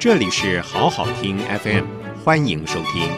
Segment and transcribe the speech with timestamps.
[0.00, 1.84] 这里是好好听 FM，
[2.24, 3.10] 欢迎收听。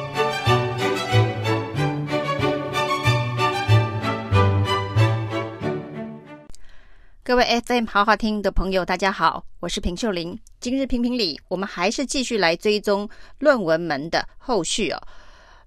[7.23, 10.39] 各位 FM 好好听的朋友，大家好，我是平秀玲。
[10.59, 13.07] 今日评评理，我们还是继续来追踪
[13.41, 15.03] 论文门的后续哦。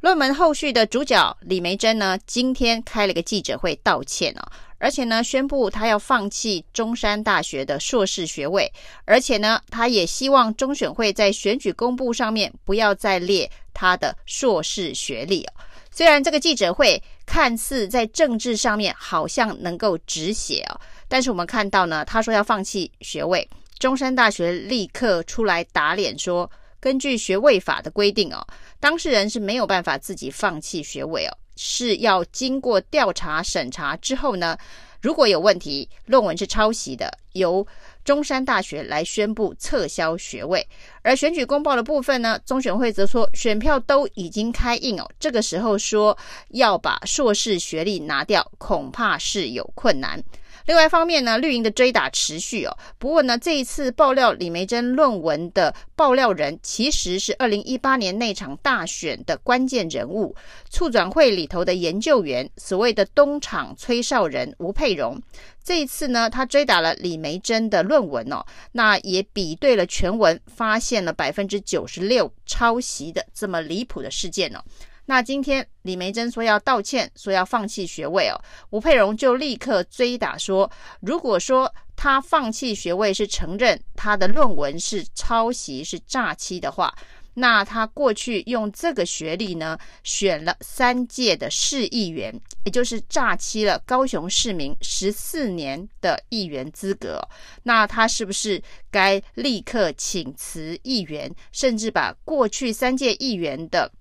[0.01, 4.51] 论文后续的主角李梅珍呢，今天开了个记者会道歉哦，
[4.83, 8.69] 而且呢，宣布他要放弃中山大学的硕士学位，
[9.05, 15.53] 而且呢，他也希望中选会在选举公布上面不要再列他的硕士学历哦。
[15.89, 20.75] 虽然这个记者会看似在政治上面好像能够止血哦，
[21.07, 23.47] 但是我们看到呢，他说要放弃学位，
[23.79, 26.51] 中山大学立刻出来打脸说。
[26.81, 28.45] 根据学位法的规定哦，
[28.77, 34.57] 当事人是没有办法自己放弃学位哦，是要经过调查审查之后呢，
[35.01, 37.65] 如果有问题，论文是抄袭的，由
[38.03, 40.67] 中山大学来宣布撤销学位。
[41.01, 46.17] 而选举公报的部分呢，中选会则说选票都已经开印哦，这个时候说
[46.49, 50.21] 要把硕士学历拿掉，恐怕是有困难。
[50.65, 52.77] 另外一方面呢，绿营的追打持续哦。
[52.97, 60.35] 不过呢，这一次爆料李梅珍论文的爆料人，其实是二零一八年那场大选的关键人物，
[60.69, 65.21] 促转会里头的研究员，所谓的东厂吹哨人吴佩荣。
[65.63, 74.61] 这一次呢，他追打了李梅珍的论文哦，那也比对了全文，发现了百分之九十六抄袭的这么离谱的事件哦。
[75.05, 86.95] 那今天李梅珍说要道歉，说要放弃学位哦，吴佩荣就立刻追打说，如果说他放弃学位是承认他的论文是抄袭是诈欺的话，
[87.33, 97.21] 那他过去用这个学历呢选了三届的市议员，也就是诈欺了高雄市民十四年的议员资格，
[97.63, 103.91] 那他是不是该立刻请辞议员，甚至把过去三届议员的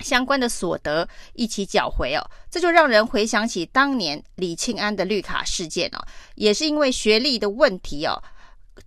[0.00, 5.98] 相关的所得一起缴回哦，这就让人回想起当年李庆安的绿卡事件哦，
[6.34, 8.22] 也是因为学历的问题哦，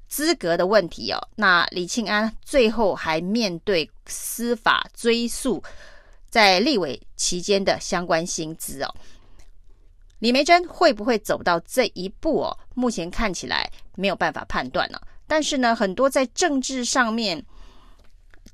[0.08, 5.64] 资格的问题哦，那李庆安最后还面对司法追诉，
[6.30, 8.96] 在立委期间的相关薪资哦，
[10.20, 12.58] 李梅珍会不会走到这一步哦？
[12.76, 17.44] 目前看起来没有办法判断呢，但是呢，很多在政治上面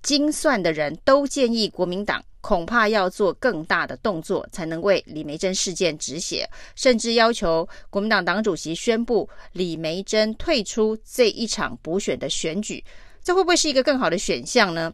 [0.01, 2.23] 精算的人都建议国民党。
[2.45, 12.83] 恐怕要做更大的动作，才能为李梅珍事件止血，甚至要求国民党党主席宣布李梅珍退出这一场补选的选举。
[13.23, 14.93] 这会不会是一个更好的选项呢？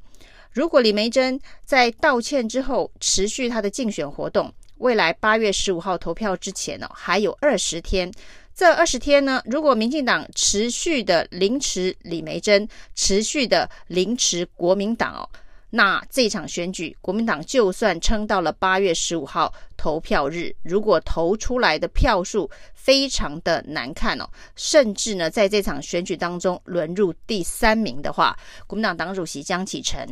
[0.53, 8.09] 如果李梅珍在道歉之后持续他的竞选活动，未来八月十五号投票之前呢，还有二十天。
[8.55, 15.27] 这二十天呢，如果民进党持续的凌迟李梅珍，持续的凌迟国民党哦。
[15.73, 28.37] 那这场选举，国民党就算撑到了八月十五号投票日，如果投出来的票数非常的难看哦，甚至呢，在这场选举当中沦入第三名的话，
[28.67, 30.07] 国民党党主席江启臣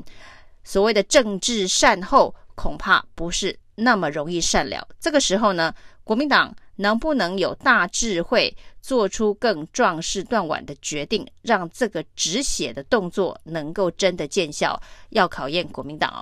[0.63, 4.87] 所谓的政治善后，恐怕不是那么容易善了。
[4.99, 6.55] 这个时候呢，国民党。
[6.79, 14.81] 能不能有大智慧做出更壮士断腕的决定，让这个止血的动作能够真的见效？
[15.09, 16.19] 要考验国民党哦。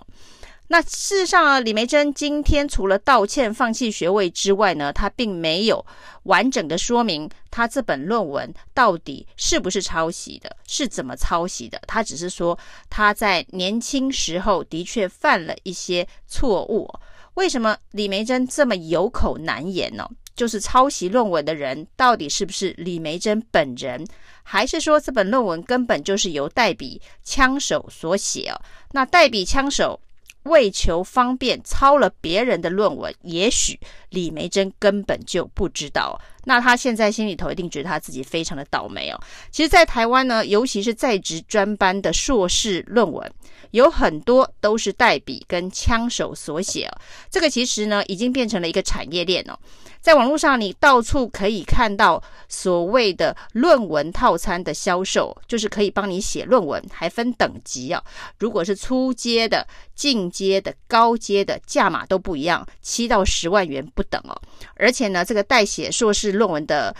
[0.70, 5.86] 那事实上啊，李梅珍今天除了道歉、放弃学位之外呢，他并没有
[6.24, 11.80] 完整的说明他这本论文到底是不是抄袭的，是怎么抄袭的。
[11.88, 12.58] 他只是说
[12.90, 16.92] 他在年轻时候的确犯了一些错误。
[17.36, 20.10] 为什么李梅珍这么有口难言呢？
[20.38, 24.06] 就是抄袭论文的人到底是不是李梅珍本人，
[24.44, 28.62] 还是说这本论文根本就是由代笔枪手所写哦？
[28.92, 30.00] 那代笔枪手
[30.44, 33.80] 为求方便抄了别人的论文，也许
[34.12, 36.22] 李梅珍根本就不知道。
[36.48, 39.20] 那他现在心里头一定觉得他自己非常的倒霉哦。
[39.52, 43.30] 其实，在台湾呢，尤其是在职专班的硕士论文，
[43.72, 46.98] 有很多都是代笔跟枪手所写哦。
[47.30, 49.60] 这个其实呢，已经变成了一个产业链哦。
[50.00, 58.02] 在网络上，你到处可以看到所谓的论文套餐的销售，就是可以帮你写论文，还分等级啊。
[58.40, 64.42] 如果是初阶的、进阶的、高阶的，价码都不一样，七到十万元不等哦。
[64.76, 66.96] 而且呢，这个代写硕士论文的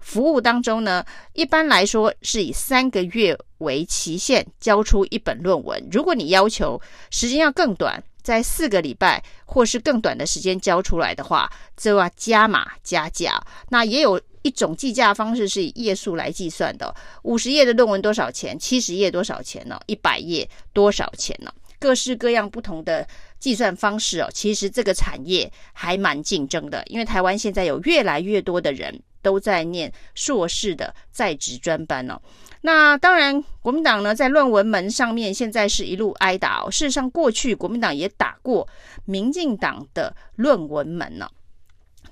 [0.00, 1.04] 服务当中呢，
[1.34, 5.88] 一般来说是以三个月为期限交出一本论文。
[5.92, 6.80] 如果你要求
[7.10, 13.42] 时间要更短，在四个礼拜或是更短的时间交出来的话，就要加码加价。
[13.70, 18.58] 那也有一种计价方式是以页数来计算的，五十页的论文多少钱？
[18.58, 19.80] 七十页多少钱呢？
[19.86, 21.52] 一百页多少钱呢？
[21.80, 23.06] 各式各样不同的
[23.38, 32.20] 计算方式哦，其实这个产业还蛮竞争的，因为台湾现在有越来越多的人都在念硕士的在职专班哦。
[32.62, 36.70] 那当然，国民党呢在论文门上面现在是一路挨打哦。
[36.70, 38.66] 事实上，过去国民党也打过
[39.04, 41.28] 民进党的论文门呢。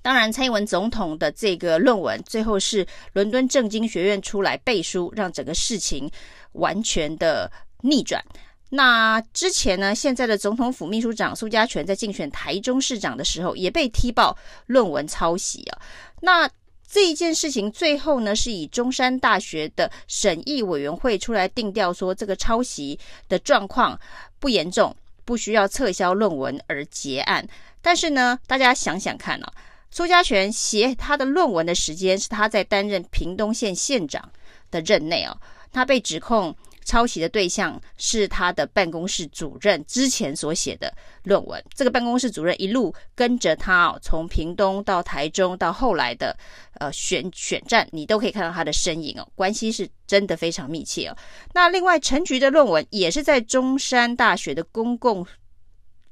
[0.03, 6.09] 当然，蔡英文总统的这个论文最后是伦敦政经学院出来背书，让整个事情
[6.53, 7.51] 完全的
[7.83, 8.25] 逆转。
[8.71, 14.37] 那之前呢，现在的总统府秘书长苏家全在竞选台中市长的时候，也被踢爆
[14.67, 15.79] 论文抄袭啊。
[16.21, 16.51] 那
[16.89, 22.99] 这一件事情最后呢，是以中山大学的审议委员会出来定调，说这个抄袭
[23.29, 23.99] 的状况
[24.39, 27.47] 不严重，不需要撤销论文而结案。
[27.81, 29.53] 但是呢，大家想想看啊。
[29.89, 34.31] 苏家全写他的论文的时间是他在担任屏东县县长
[34.71, 35.39] 的任内哦，
[35.73, 36.55] 他被指控
[36.87, 40.91] 抄袭的对象是他的办公室主任之前所写的
[41.25, 41.63] 论文。
[41.75, 46.35] 这个办公室主任一路跟着他哦，从屏东到台中到后来的
[46.79, 51.17] 呃选选战，你都可以看到他的身影哦，关系是真的非常密切哦。
[51.53, 55.27] 那另外陈菊的论文也是在中山大学的公共。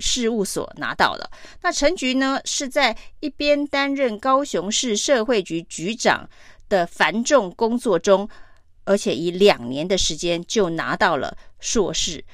[0.01, 1.31] 事务所拿到了。
[1.63, 6.29] 那陈菊呢，是在一边担任高雄市社会局局长
[6.69, 8.29] 的繁重工作中，
[8.85, 12.25] 而且以两年的时间就拿到了硕士。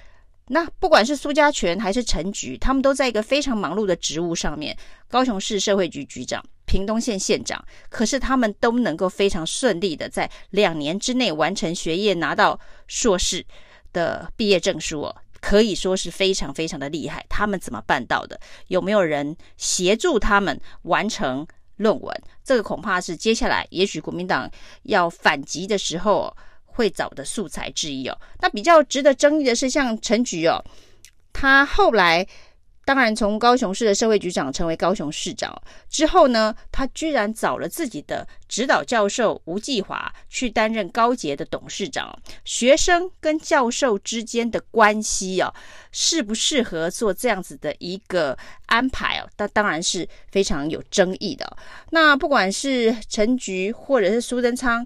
[0.52, 4.76] 那不管是苏家全还是陈菊，他们都在一个非常忙碌的职务上面，
[5.08, 12.58] 高雄市社会局局长、屏东县县长，可是他们都能够非常顺利的在两年之内完成学业，拿到
[12.88, 13.46] 硕士
[13.92, 15.16] 的毕业证书哦。
[15.40, 18.38] 可以说是非常非常的厉害，他们怎么办到的？
[18.66, 21.46] 有没有人协助他们完成
[21.80, 22.22] 论文？
[22.44, 24.48] 这个恐怕是接下来也许国民党
[24.84, 26.32] 要反击的时候
[26.64, 28.16] 会找的素材之一哦。
[28.40, 30.62] 那比较值得争议的是，像陈菊哦，
[31.32, 32.26] 他后来。
[32.82, 35.54] 当然，从高雄市的社会局长成为高雄市长
[35.88, 42.18] 之后呢，他居然找了自己的指导教授吴继华去担任高捷的董事长。
[42.44, 45.54] 学生跟教授之间的关系哦，
[45.92, 48.36] 适不适合做这样子的一个
[48.66, 49.28] 安排哦？
[49.38, 51.56] 那当然是非常有争议的。
[51.90, 54.84] 那不管是陈菊或者是苏贞昌、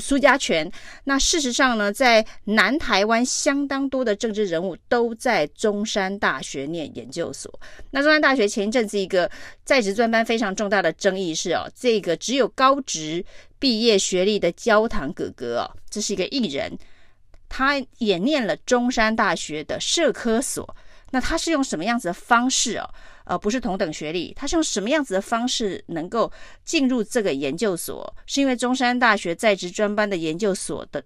[0.00, 0.70] 苏家全，
[1.04, 7.52] 那事实上呢，在南台湾相当多的政治人物都在中山大学念研究所。
[7.90, 9.30] 那中山大学前一阵子一个
[9.64, 13.24] 在职专班非常重大的争议是哦，这个只有高职职
[13.58, 16.78] 毕业学历的焦糖哥哥哦，这是一个艺人，
[17.48, 20.76] 他也念了中山大学的社科所。
[21.10, 22.88] 那他是用什么样子的方式哦？
[23.24, 26.30] 呃，不是同等学历，他是用什么样子的方式能够
[26.64, 28.14] 进入这个研究所？
[28.26, 31.02] 是因为中山大学在职专班的研究所的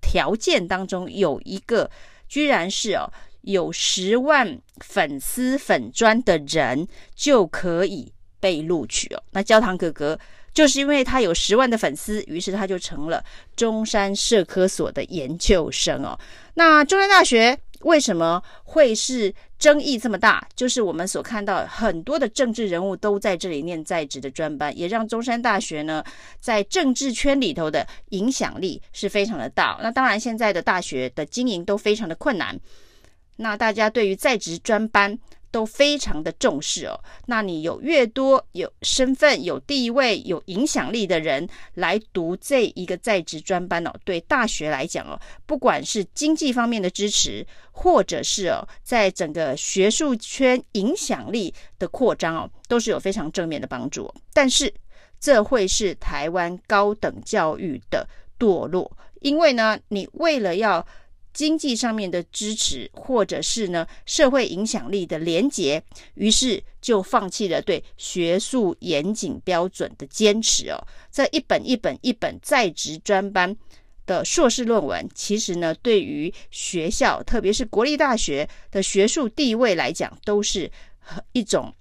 [0.00, 1.90] 条件当中有一个，
[2.28, 3.10] 居然是哦。
[3.42, 9.22] 有十万粉丝粉专的人就可以被录取哦。
[9.30, 10.18] 那焦糖哥哥
[10.58, 13.24] 就是因为他有十万的粉丝，于是他就成了
[13.54, 16.18] 中山社科所的研究生哦。
[16.54, 20.44] 那中山大学为什么会是争议这么大？
[20.56, 26.02] 就是我们所看到很多的政治人物都在这里念在职的专班，也让中山大学呢
[26.40, 29.78] 在政治圈里头的影响力是非常的大。
[29.80, 32.58] 那当然，现在的大学的经营都非常的困难。
[33.36, 35.16] 那大家对于在职专班
[35.50, 36.98] 都非常的重视哦。
[37.26, 54.12] 那你有越多有身份、有地位、有影响力的人来读这一个在职专班哦，对大学来讲哦，不管是经济方面的支持，或者是哦，在整个学术圈影响力的扩张哦，都是有非常正面的帮助。
[54.32, 54.72] 但是
[55.20, 58.90] 这会是台湾高等教育的堕落，
[59.20, 60.86] 因为呢，你为了要
[61.38, 65.80] 经济上面的支持，或者是呢社会影响力的连结，
[66.14, 70.76] 于是就放弃了对学术严谨标准的坚持哦。
[71.12, 73.56] 这一本一本一本在职专班
[74.04, 80.68] 的硕士论文，其实呢对于学校，特别是国立大学的学术地位来讲，都是
[81.30, 81.72] 一种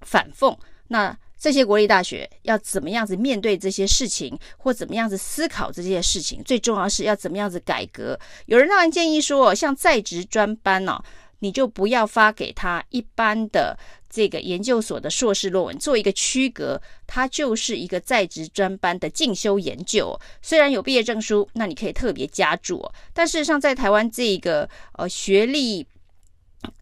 [0.00, 0.58] 反讽。
[0.88, 6.42] 那这些国立大学要怎么样子面对这些事情，或怎么样子思考这些事情？
[6.42, 8.18] 最重要是要怎么样子改革？
[8.46, 11.02] 有人当然建议说，像在职专班呢，
[11.38, 13.78] 你就不要发给他一般的
[14.10, 20.18] 这个研究所的硕士论文，做一个区隔，它就是一个在职专班的进修研究。
[20.42, 25.86] 虽然有毕业证书，那你可以特别加注，但事实上在台湾这个呃学历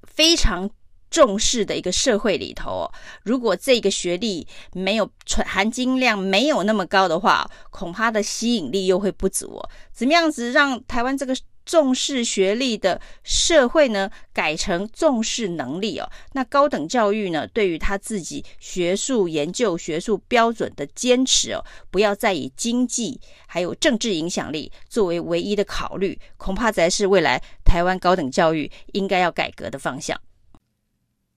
[0.04, 0.70] 非常
[1.10, 2.90] 重视的一个社会里头，
[3.22, 5.10] 如果这个学历没有
[5.46, 9.70] 含金量没有那么高的话，恐怕的吸引力又会不足哦。
[9.92, 11.34] 怎么样子让台湾这个
[11.64, 16.08] 重视学历的社会呢，改成重视能力哦？
[16.32, 30.20] 那高等教育呢，对于他自己学术研究、学术标准的坚持哦，不要再以经济还有政治影响力作为唯一的考虑，恐怕才是未来台湾高等教育应该要改革的方向。